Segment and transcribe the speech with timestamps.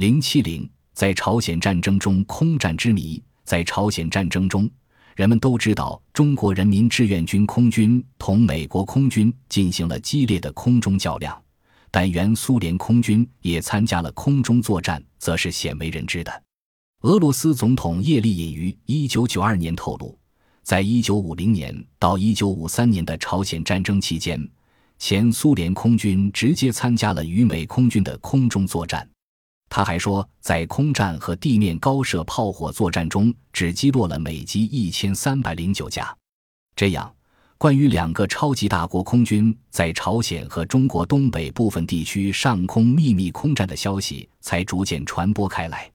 [0.00, 3.22] 零七零，在朝鲜战争中空战之谜。
[3.44, 4.66] 在朝鲜战争中，
[5.14, 11.38] 人们都知道中国人民志愿军空军同美国空军进行了激烈的空中较量，
[11.90, 16.42] 但原苏联空军也参加了空中作战，则是鲜为人知的。
[17.02, 20.18] 俄罗斯总统叶利钦于一九九二年透露，
[20.62, 24.48] 在一九五零年到一九五三年的朝鲜战争期间，
[24.98, 29.06] 前苏联空军直接参加了与美空军的空中作战。
[29.70, 36.14] 他还说，在空战和地面高射炮火作战中，只击落了美机一千三百零九架。
[36.74, 37.10] 这样，
[37.56, 45.88] 关于两个超级大国空军在朝鲜和中国东北部分地区上空秘密空战的消息才逐渐传播开来。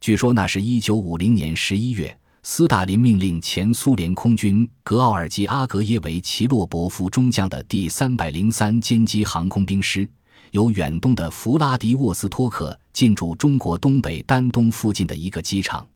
[0.00, 10.08] 据说，那是一九五零年十一月，斯大林命令前苏联空军格奥尔基·阿格耶维奇洛伯夫中将的第三百零三歼击航空兵师。
[10.52, 15.86] 由远东的弗拉迪沃斯托克进驻中国东北丹东附近的一个机场，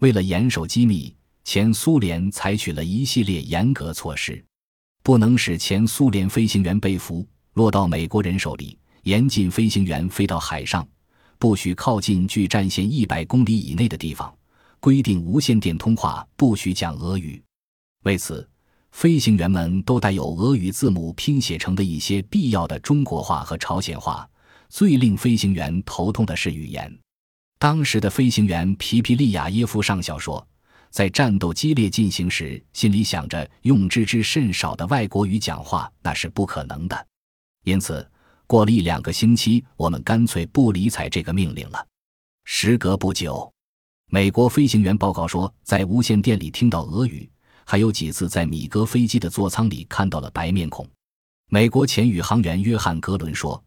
[0.00, 1.12] 为了严守机密，
[1.44, 4.42] 前苏联采取了一系列严格措施，
[5.02, 10.86] 不能使前苏联飞行员被俘，落到美国人手里；严禁飞行员飞到海上，
[11.38, 14.32] 不许靠近距战线一百公里以内的地方；
[14.78, 17.42] 规定无线电通话不许讲俄语。
[18.04, 18.48] 为此。
[18.98, 24.28] 飞行员们都带有俄语字母拼写成的一些必要的中国话和朝鲜话。
[24.68, 26.92] 最令飞行员头痛的是语言。
[27.60, 30.44] 当时的飞行员皮皮利亚耶夫上校说，
[30.90, 37.06] 在战斗激烈进行时，心里想着用知之甚少的外国语讲话那是不可能的。
[37.62, 38.04] 因此，
[38.48, 41.86] 过了一两个星期，我们干脆不理睬这个命令了。
[42.46, 43.48] 时隔不久，
[44.10, 47.30] 美国飞行员报告说，在无线电里听到俄语。
[47.70, 50.88] 还有几次在米格飞机的座舱里看到了白面孔。
[51.50, 53.62] 美国前宇航员约翰·格伦说，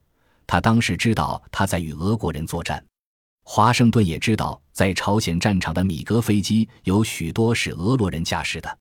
[0.47, 2.83] 他当时知道他在与俄国人作战。
[3.43, 8.75] 华盛顿也知道，在朝鲜战场的米格飞机有许多是俄罗人驾驶的。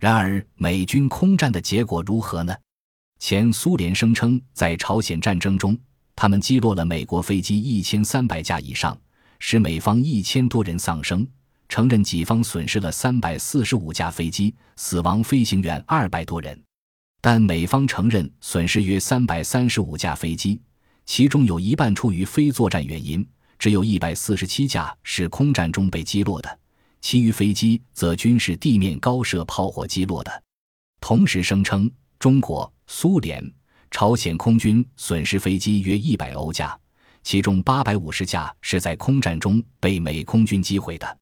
[0.00, 2.56] 然而，美军空战的结果如何呢？
[3.18, 5.78] 前苏联声称，在朝鲜战争中，
[6.16, 8.98] 他们击落了美国飞机一千三百架以上，
[9.40, 11.28] 使美方一千多人丧生。
[11.74, 16.56] 承认己方损失了三百四十五架飞机，死亡飞行员二百多人，
[17.20, 20.62] 但美方承认损失约三百三十五架飞机，
[21.04, 26.58] 其中有一半出于非作战原因，只有一百四十七架是空战中被击落的，
[27.00, 30.42] 其余飞机则均是地面高射炮火击落的。
[31.00, 33.44] 同时声称，中国、苏联、
[33.90, 36.78] 朝鲜空军损失飞机约一百欧架，
[37.24, 41.18] 其中八百五十架是在空战中被美空军击毁的。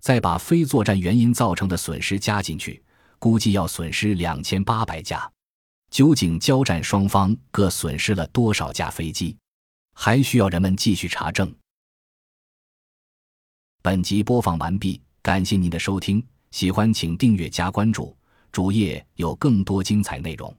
[0.00, 2.82] 再把非作战原因造成的损失加进去，
[3.18, 5.30] 估计要损失两千八百架。
[5.90, 9.36] 究竟交战双方各损失了多少架飞机，
[9.94, 11.52] 还需要人们继续查证。
[13.82, 18.16] 本集播放完毕，感谢您的收听，喜欢请订阅加关注，
[18.52, 20.54] 主页有更多精彩内容。